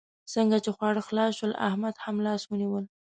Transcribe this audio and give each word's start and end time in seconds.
څنګه 0.33 0.57
چې 0.63 0.69
خواړه 0.75 1.01
خلاص 1.07 1.31
شول؛ 1.39 1.53
احمد 1.67 1.95
هم 2.05 2.15
لاس 2.25 2.41
ونيول. 2.47 2.85